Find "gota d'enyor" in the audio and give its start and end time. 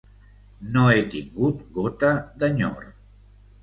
1.79-2.85